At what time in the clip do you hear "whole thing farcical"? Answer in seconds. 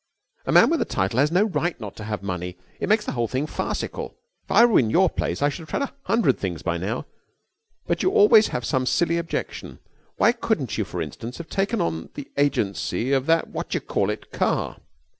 3.11-4.17